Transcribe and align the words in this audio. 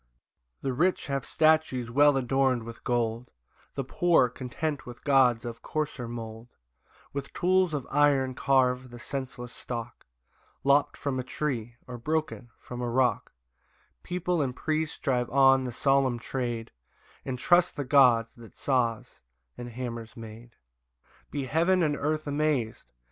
4 0.63 0.69
The 0.69 0.73
rich 0.73 1.05
have 1.05 1.27
statues 1.27 1.91
well 1.91 2.17
adorn'd 2.17 2.63
with 2.63 2.83
gold; 2.83 3.29
The 3.75 3.83
poor, 3.83 4.29
content 4.29 4.83
with 4.87 5.03
gods 5.03 5.45
of 5.45 5.61
coarser 5.61 6.07
mould, 6.07 6.49
With 7.13 7.31
tools 7.33 7.71
of 7.75 7.85
iron 7.91 8.33
carve 8.33 8.89
the 8.89 8.97
senseless 8.97 9.53
stock, 9.53 10.07
Lopt 10.63 10.97
from 10.97 11.19
a 11.19 11.23
tree, 11.23 11.75
or 11.85 11.99
broken 11.99 12.49
from 12.57 12.81
a 12.81 12.89
rock: 12.89 13.31
People 14.01 14.41
and 14.41 14.55
priest 14.55 15.03
drive 15.03 15.29
on 15.29 15.65
the 15.65 15.71
solemn 15.71 16.17
trade, 16.17 16.71
And 17.23 17.37
trust 17.37 17.75
the 17.75 17.85
gods 17.85 18.33
that 18.37 18.55
saws 18.55 19.21
and 19.55 19.69
hammers 19.69 20.17
made.] 20.17 20.55
5 21.25 21.29
Be 21.29 21.45
heaven 21.45 21.83
and 21.83 21.95
earth 21.95 22.25
amaz'd! 22.25 22.91